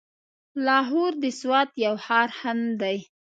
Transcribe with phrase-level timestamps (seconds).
[0.65, 2.97] لاهور د سوات يو ښار هم دی.